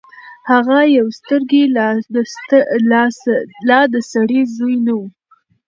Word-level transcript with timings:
هغه 0.51 0.79
يو 0.97 1.07
سترګې 1.19 1.63
لا 3.75 3.81
د 3.93 3.95
سړي 4.11 4.41
زوی 4.55 4.75
نه 4.85 4.93
وو. 4.97 5.05